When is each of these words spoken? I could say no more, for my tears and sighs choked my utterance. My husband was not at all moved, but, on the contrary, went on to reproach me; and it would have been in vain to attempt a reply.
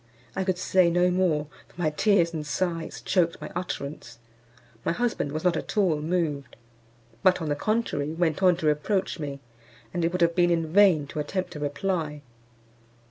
I 0.35 0.43
could 0.43 0.57
say 0.57 0.89
no 0.89 1.11
more, 1.11 1.45
for 1.67 1.79
my 1.79 1.91
tears 1.91 2.33
and 2.33 2.43
sighs 2.43 3.01
choked 3.01 3.39
my 3.39 3.51
utterance. 3.55 4.17
My 4.83 4.93
husband 4.93 5.31
was 5.31 5.43
not 5.43 5.55
at 5.55 5.77
all 5.77 5.99
moved, 6.01 6.55
but, 7.21 7.39
on 7.39 7.49
the 7.49 7.55
contrary, 7.55 8.11
went 8.11 8.41
on 8.41 8.57
to 8.57 8.65
reproach 8.65 9.19
me; 9.19 9.41
and 9.93 10.03
it 10.03 10.11
would 10.11 10.21
have 10.21 10.33
been 10.33 10.49
in 10.49 10.65
vain 10.73 11.05
to 11.05 11.19
attempt 11.19 11.55
a 11.55 11.59
reply. 11.59 12.23